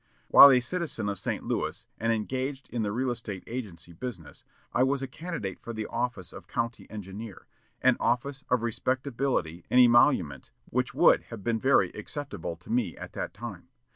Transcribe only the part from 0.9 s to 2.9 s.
of St. Louis, and engaged in